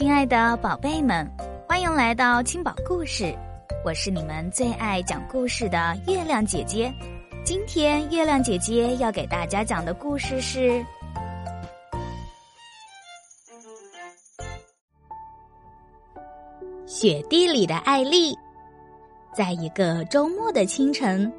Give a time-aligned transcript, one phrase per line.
[0.00, 1.30] 亲爱的宝贝们，
[1.68, 3.36] 欢迎来到青宝故事，
[3.84, 6.90] 我是你们最爱讲故事的月亮姐姐。
[7.44, 10.70] 今天月亮姐姐要给大家讲的故事是
[16.86, 18.32] 《雪地里的艾丽》。
[19.34, 21.30] 在一个周末的清晨，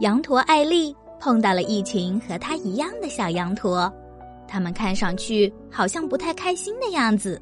[0.00, 3.92] 羊驼艾丽碰到了一群和她一样的小羊驼，
[4.48, 7.38] 他们看上去好像不太开心的样子。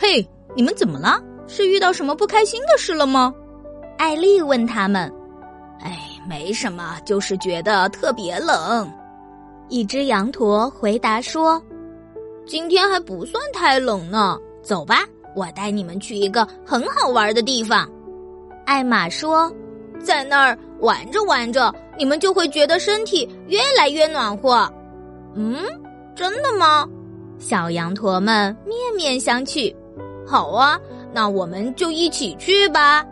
[0.00, 1.20] 嘿，你们怎么了？
[1.48, 3.34] 是遇到什么不开心的事了吗？
[3.98, 5.12] 艾丽问他们。
[5.80, 5.98] 哎，
[6.28, 8.88] 没什么，就是觉得特别冷。
[9.68, 11.60] 一只羊驼回答说
[12.46, 14.38] ：“今天还不算太冷呢。
[14.62, 17.90] 走吧，我带你们去一个很好玩的地方。”
[18.66, 19.52] 艾玛说
[19.98, 24.72] ：“在那儿玩着玩着，你们就会觉得身体越来越暖和。”
[25.34, 25.56] 嗯，
[26.14, 26.88] 真的吗？
[27.38, 29.74] 小羊驼们面面相觑。
[30.28, 30.78] 好啊，
[31.10, 33.02] 那我们就一起去吧。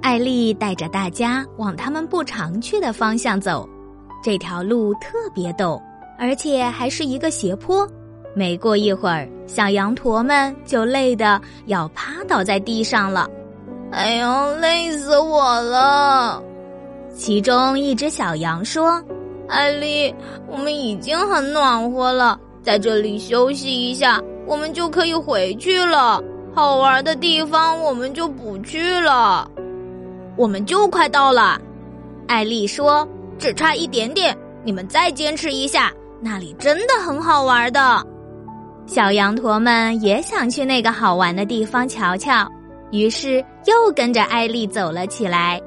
[0.00, 3.68] 艾丽带着大家往他们不常去的方向走，
[4.22, 5.78] 这条路特别陡，
[6.18, 7.86] 而且还是一个斜坡。
[8.34, 13.28] 没过一会儿，小羊驼们就累得要趴倒在地上了。
[13.90, 16.42] 哎呦，累死我了！
[17.14, 19.02] 其中一只小羊说
[19.48, 20.14] ：“艾丽，
[20.50, 26.22] 我们已经很暖和了，在这里休息一下。”我们就可以回去了，
[26.54, 29.50] 好玩的地方我们就不去了。
[30.36, 31.60] 我们就快到了，
[32.28, 33.06] 艾丽说
[33.38, 38.06] ：“只差一点点，你们再坚持一下，那里真的很好玩的。”
[38.86, 42.48] 小羊驼们也想去那个好玩的地方瞧瞧，
[42.92, 45.60] 于是又跟着艾丽走了起来。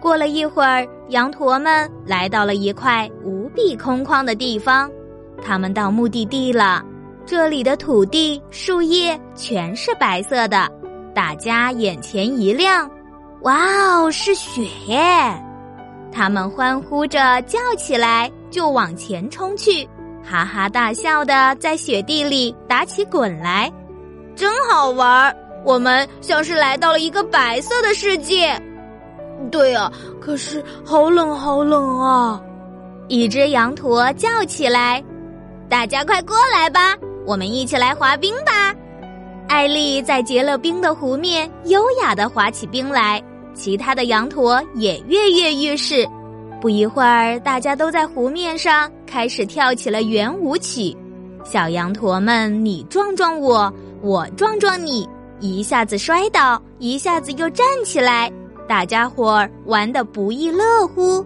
[0.00, 4.90] 过了一会儿，羊驼们来到了一块无比空旷的地方，
[5.40, 6.84] 他们到目的地了。
[7.26, 10.70] 这里的土地、树叶全是白色的，
[11.14, 12.88] 大家眼前一亮，
[13.42, 13.56] 哇
[13.96, 15.42] 哦，是雪耶！
[16.12, 19.88] 他们欢呼着叫起来，就往前冲去，
[20.22, 23.72] 哈哈大笑的在雪地里打起滚来，
[24.36, 25.34] 真好玩儿！
[25.64, 28.54] 我们像是来到了一个白色的世界。
[29.50, 32.38] 对啊，可是好冷，好冷啊！
[33.08, 35.02] 一只羊驼叫起来
[35.70, 36.94] ：“大家快过来吧！”
[37.26, 38.74] 我们一起来滑冰吧！
[39.48, 43.22] 艾丽在结了冰的湖面优雅的滑起冰来，
[43.54, 46.08] 其他的羊驼也跃跃欲试。
[46.60, 50.96] 不一会儿，大家都在湖面上开始跳起了圆舞曲。
[51.44, 55.08] 小羊驼们你撞撞我，我撞撞你，
[55.40, 58.32] 一下子摔倒，一下子又站起来，
[58.66, 61.24] 大家伙儿玩得不亦乐乎。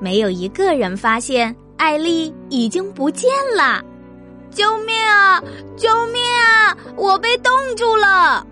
[0.00, 3.82] 没有一个人发现艾丽已经不见了。
[4.50, 5.42] 救命啊！
[5.76, 6.76] 救命啊！
[6.96, 8.46] 我被冻住了。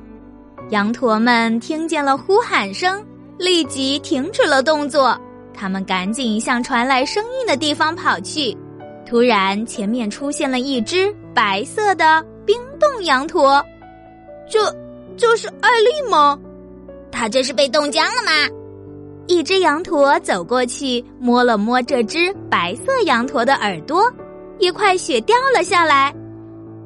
[0.71, 3.05] 羊驼们听见了呼喊声，
[3.39, 5.19] 立即停止了动作。
[5.55, 8.57] 他们赶紧向传来声音的地方跑去。
[9.09, 13.65] 突然，前面出现了一只白色的冰冻羊驼。
[14.51, 14.75] 这，
[15.17, 16.39] 这是艾丽吗？
[17.11, 18.33] 她这是被冻僵了吗？
[19.29, 24.13] 一只羊驼走过去，摸了摸这只白色羊驼的耳朵。
[24.59, 26.15] 一块雪掉了下来，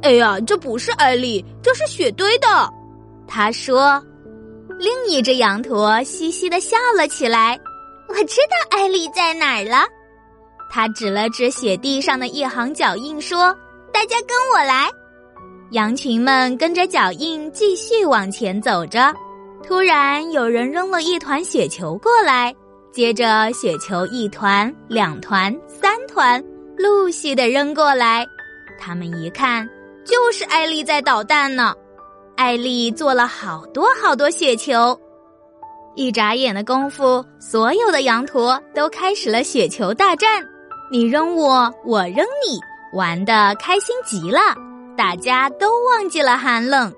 [0.03, 2.69] 哎呀，这不是艾丽，这是雪堆的。
[3.27, 4.03] 他说
[4.79, 7.59] ：“另一只羊驼嘻嘻的笑了起来。
[8.09, 9.87] 我知道艾丽在哪儿了。”
[10.69, 13.55] 他指了指雪地上的一行脚印，说
[13.93, 14.89] ：“大家跟我来。”
[15.73, 19.15] 羊群们跟着脚印继续往前走着。
[19.63, 22.53] 突然，有人扔了一团雪球过来，
[22.93, 26.43] 接着雪球一团、两团、三团。
[26.83, 28.27] 陆续的扔过来，
[28.79, 29.69] 他们一看，
[30.05, 31.75] 就是艾丽在捣蛋呢。
[32.37, 34.99] 艾丽做了好多好多雪球，
[35.95, 40.43] 一眨眼的功夫，所有的羊驼都开始了雪球大战。
[40.91, 42.59] 你扔我，我扔你，
[42.95, 44.41] 玩的开心极了，
[44.97, 46.91] 大家都忘记了寒冷。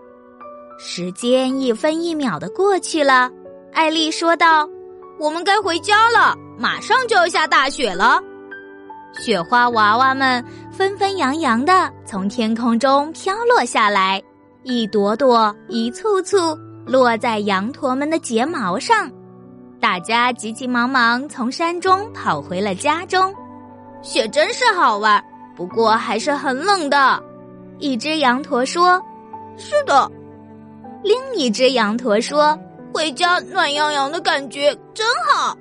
[0.78, 3.28] 时间一分一秒的过去了，
[3.72, 4.68] 艾丽说道
[5.18, 8.20] ：“我们该回家了，马上就要下大雪了。”
[9.18, 14.22] 雪花娃娃们纷纷扬扬的从天空中飘落下来，
[14.62, 19.10] 一朵朵、一簇簇落在羊驼们的睫毛上。
[19.80, 23.34] 大家急急忙忙从山中跑回了家中。
[24.00, 25.22] 雪真是好玩，
[25.54, 27.22] 不过还是很冷的。
[27.78, 29.00] 一只羊驼说
[29.56, 30.10] ：“是的。”
[31.04, 32.58] 另一只羊驼说
[32.94, 35.56] ：“回家暖洋洋的感觉真好。”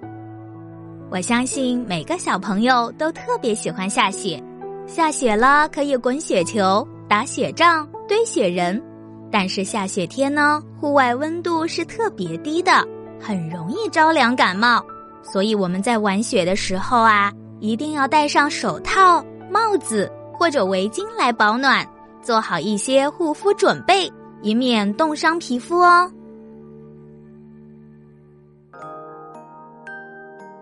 [1.11, 4.41] 我相信每个小朋友都特别喜欢下雪，
[4.87, 8.81] 下雪了可以滚雪球、打雪仗、堆雪人。
[9.29, 12.87] 但是下雪天呢，户外温度是特别低的，
[13.19, 14.81] 很容易着凉感冒。
[15.21, 17.29] 所以我们在玩雪的时候啊，
[17.59, 21.85] 一定要戴上手套、帽子或者围巾来保暖，
[22.21, 24.09] 做好一些护肤准备，
[24.41, 26.09] 以免冻伤皮肤哦。